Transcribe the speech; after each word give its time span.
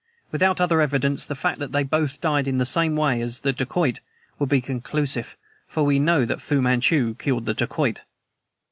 Without 0.31 0.59
other 0.59 0.81
evidence, 0.81 1.27
the 1.27 1.35
fact 1.35 1.59
that 1.59 1.73
they 1.73 1.83
both 1.83 2.19
died 2.21 2.47
in 2.47 2.57
the 2.57 2.65
same 2.65 2.95
way 2.95 3.21
as 3.21 3.41
the 3.41 3.53
dacoit 3.53 3.99
would 4.39 4.49
be 4.49 4.59
conclusive, 4.59 5.37
for 5.67 5.83
we 5.83 5.99
know 5.99 6.25
that 6.25 6.41
Fu 6.41 6.59
Manchu 6.59 7.13
killed 7.19 7.45
the 7.45 7.53
dacoit!" 7.53 8.01